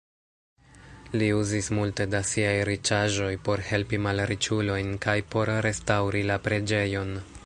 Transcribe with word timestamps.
Li 1.21 1.25
uzis 1.39 1.67
multe 1.79 2.07
da 2.13 2.21
siaj 2.29 2.55
riĉaĵoj 2.69 3.29
por 3.49 3.63
helpi 3.67 4.01
malriĉulojn 4.07 4.91
kaj 5.07 5.17
por 5.35 5.53
restaŭri 5.67 6.25
la 6.33 6.43
preĝejon. 6.49 7.17